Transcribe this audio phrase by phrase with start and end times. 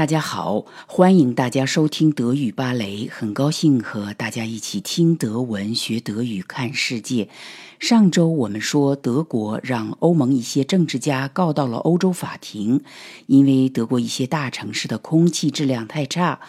[0.00, 7.28] 大家好，欢迎大家收听德语芭蕾，很高兴和大家一起听德文、学德语、看世界。
[7.78, 12.82] 上周我们说，德国让欧盟一些政治家告到了欧洲法庭，
[13.26, 16.40] 因为德国一些大城市的空气质量太差，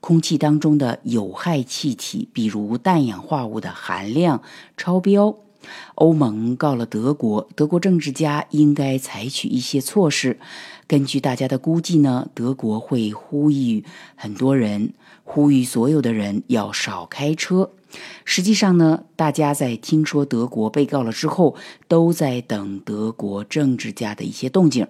[0.00, 4.42] 空气当中的有害气体，比如氮氧化物的含量
[4.76, 5.34] 超标。
[5.96, 10.38] 欧盟告了德国，德国政治家应该采取一些措施。
[10.86, 13.84] 根据大家的估计呢，德国会呼吁
[14.16, 14.94] 很多人，
[15.24, 17.70] 呼吁所有的人要少开车。
[18.24, 21.56] 实际上呢，大家在听说德国被告了之后，
[21.88, 24.86] 都在等德国政治家的一些动静。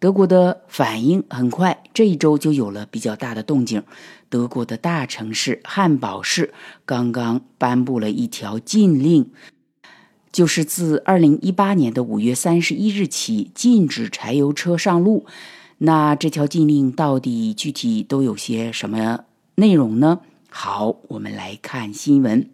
[0.00, 3.82] 德国的反应很快，这一周就有了比较大的动静。
[4.28, 6.52] 德国的大城市汉堡市
[6.84, 9.30] 刚刚颁布了一条禁令。
[10.34, 15.26] 就是自二零一八年的五月三十一日起，禁止柴油车上路。
[15.78, 20.22] 那这条禁令到底具体都有些什么内容呢？
[20.50, 22.50] 好，我们来看新闻。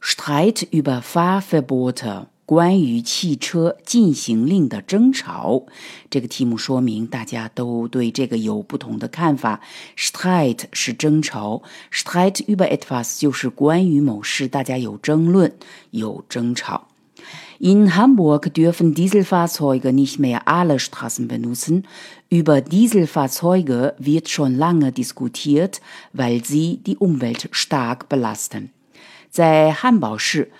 [0.00, 2.28] Streit über Fahrverbote。
[2.49, 5.63] 关于汽车禁行令的争吵，
[6.11, 9.61] 这个题目说明大家都对这个有不同的看法。
[9.97, 15.51] Streit 是争吵，Streit über etwas 就是关于某事，大家有争论、
[15.89, 16.87] 有争吵。
[17.57, 21.83] In Hamburg dürfen Dieselfahrzeuge nicht mehr alle Straßen benutzen.
[22.29, 25.79] Über Dieselfahrzeuge wird schon lange diskutiert,
[26.13, 28.69] weil sie die Umwelt stark belasten.
[29.31, 30.51] 在汉堡市。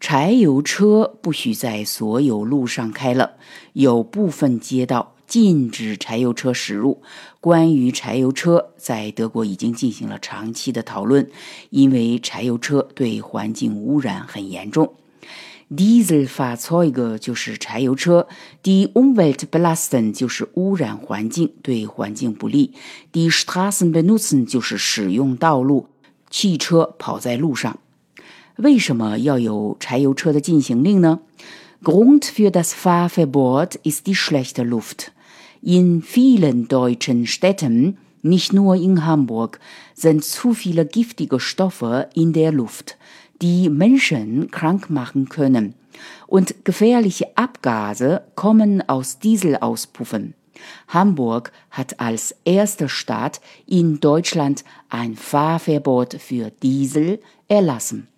[0.00, 3.32] 柴油车不许在所有路上开了，
[3.72, 7.00] 有部分街道禁止柴油车驶入。
[7.40, 11.30] 关于柴油车，在德国已经进行了长期的讨论，
[11.70, 14.92] 因为柴油车对环境污染很严重。
[15.74, 18.28] Dieselfahrzeug 就是柴油车
[18.62, 22.74] ，die Umweltbelasten 就是污染环境，对环境不利。
[23.12, 25.88] die Straßenbenutzen 就是使用道路，
[26.28, 27.78] 汽车跑在路上。
[28.57, 31.19] 为什么要有柴油车的禁行令呢？
[31.81, 35.13] Grund für das Fahrverbot ist die schlechte Luft.
[35.61, 39.61] In vielen deutschen Städten, nicht nur in Hamburg,
[39.93, 42.97] sind zu viele giftige Stoffe in der Luft,
[43.41, 45.73] die Menschen krank machen können.
[46.27, 50.33] Und gefährliche Abgase kommen aus Dieselauspuffen.
[50.89, 58.09] Hamburg hat als erste Stadt in Deutschland ein Fahrverbot für Diesel erlassen.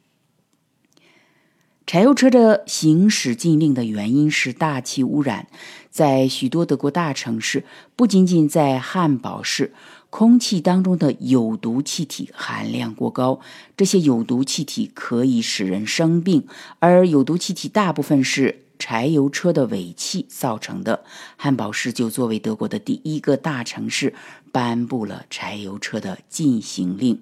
[1.87, 5.47] 柴油车的行驶禁令的原因是大气污染，
[5.89, 7.65] 在许多德国大城市，
[7.95, 9.73] 不仅仅在汉堡市，
[10.11, 13.39] 空气当中的有毒气体含量过高，
[13.77, 16.49] 这些有毒气体可以使人生病，
[16.81, 21.05] 而有毒气体大部分是柴油车的尾气造成的。
[21.37, 24.13] 汉堡市就作为德国的第一个大城市，
[24.51, 27.21] 颁布了柴油车的禁行令。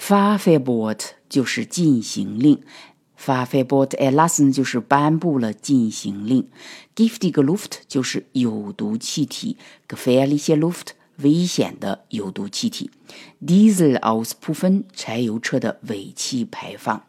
[0.00, 2.62] Fahrverbot 就是禁行令
[3.22, 6.48] ，Fahrverbot erlassen 就是颁布了禁行令
[6.96, 12.90] ，Giftige Luft 就是有毒气体，Gefährliche Luft 危险的有毒气体
[13.46, 17.04] ，Dieselauspuffen 柴油车的尾气排放。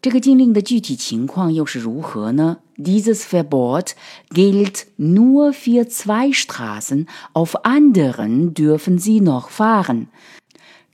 [0.00, 3.94] 这个禁令的具体情况又是如何呢？Dieses Verbot
[4.30, 10.08] gilt nur für zwei Straßen, auf anderen dürfen sie noch fahren.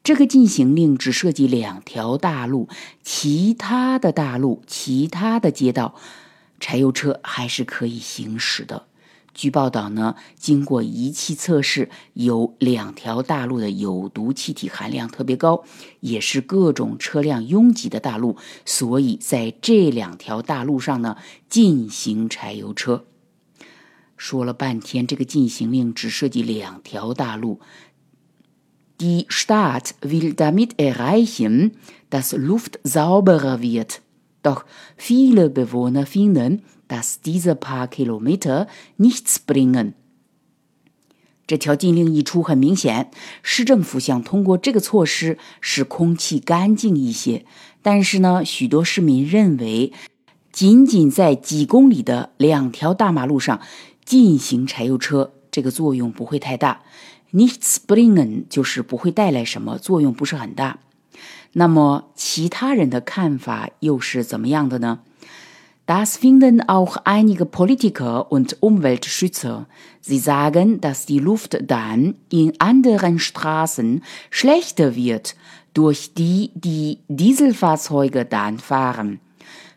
[0.09, 2.67] 这个禁行令只涉及两条大路，
[3.03, 5.97] 其他的大路、其他的街道，
[6.59, 8.87] 柴油车还是可以行驶的。
[9.35, 15.65] 据报道呢，经过仪器测试，有两条大路的有毒气体含量特别高，
[16.01, 21.19] 也是各种车辆拥挤的大路，所以在这两条大路上呢，
[21.51, 23.05] 禁行柴油车。
[24.17, 27.61] 说了半天，这个禁行令只涉及两条大路。
[29.01, 31.73] Die Stadt will damit erreichen,
[32.11, 34.01] dass Luft sauberer wird.
[34.43, 34.65] Doch
[34.97, 38.67] viele Bewohner finden, dass diese paar Kilometer
[38.97, 39.95] nichts bringen.
[41.47, 43.11] 这条禁令一出，很明显，
[43.43, 47.47] 市政府想通过这个措施使空气干净一些。
[47.81, 49.93] 但是呢，许多市民认为，
[50.53, 53.61] 仅仅在几公里的两条大马路上
[54.05, 56.83] 进行柴油车，这个作用不会太大。
[57.32, 60.80] Nichts bringen 就是不会带来什么作用，不是很大。
[61.54, 65.00] 那么其他人的看法又是怎么样的呢？
[65.86, 69.66] Das finden auch einige Politiker und Umweltschützer.
[70.00, 75.36] Sie sagen, dass die Luft dann in anderen Straßen schlechter wird,
[75.74, 79.20] durch die die Dieselfahrzeuge dann fahren.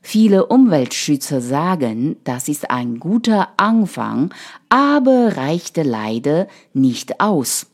[0.02, 4.32] Viele Umweltschützer sagen, das ist ein guter Anfang,
[4.68, 7.66] aber reicht leider nicht aus。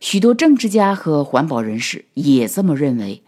[0.00, 3.22] 许多政治家和环保人士也这么认为。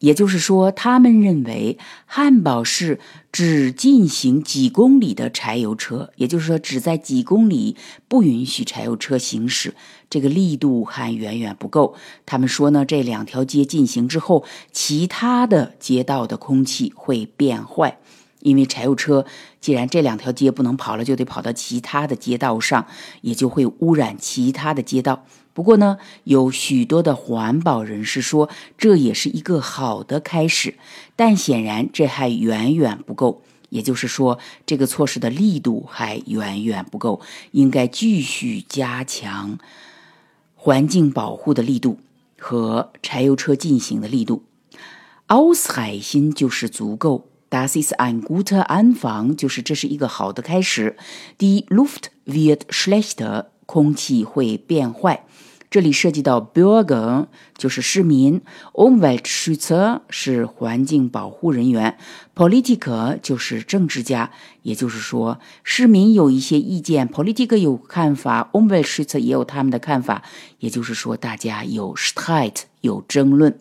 [0.00, 2.98] 也就是说，他们认为汉堡市
[3.30, 7.76] 只进行几公里的柴油车，也就是说，只在几公里
[8.08, 9.74] 不允许柴油车行驶，
[10.08, 11.94] 这个力度还远远不够。
[12.24, 17.98] 他们说呢，这两条街进行之后，其他的街道的空气会变坏，
[18.40, 19.26] 因为柴油车
[19.60, 22.86] 既然这两条街不能跑了，就得跑到其他的街道上，
[23.20, 25.26] 也就会污染其他的街道。
[25.52, 28.48] 不过呢，有许多的环保人士说，
[28.78, 30.76] 这也是一个好的开始，
[31.16, 33.42] 但显然这还远远不够。
[33.70, 37.20] 也就是说，这个措施的力度还远远不够，
[37.52, 39.58] 应该继续加强
[40.56, 41.98] 环境保护的力度
[42.36, 44.42] 和柴油车进行的力度。
[45.28, 50.96] aus 海心就是足够，das ist ein guter Anfang 就是这是一个好的开始。
[51.38, 55.24] Die Luft wird schlechter 空气会变坏。
[55.70, 58.40] 这里涉及到 Bürger 就是市民
[58.72, 61.96] ，Umweltschützer 是环境保护人员
[62.34, 64.32] ，Politiker 就是政治家。
[64.62, 70.24] 也就是说，市民有一些意见，Politiker 有看法，Umweltschützer 也有他们的看法。
[70.58, 73.56] 也就是说，大家有 Streit 有争论。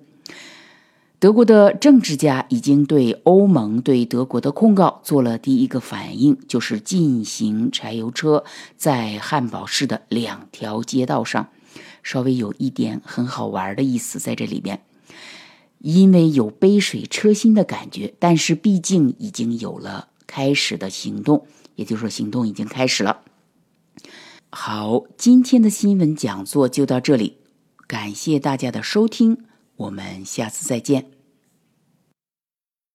[1.20, 8.46] 德国的政治家已经对欧盟对德国的控告做了第一个反应，就是进行柴油车
[8.78, 11.50] 在汉堡市的两条街道上。
[12.04, 14.82] 稍微有一点很好玩的意思在这里边，
[15.80, 21.46] 因为有杯水车薪的感觉，但是毕竟已经有了开始的行动，
[21.76, 23.20] 也就是说行动已经开始了。
[24.50, 27.40] 好，今天的新闻讲座就到这里，
[27.86, 29.44] 感谢大家的收听，
[29.80, 31.19] 我们下次再见。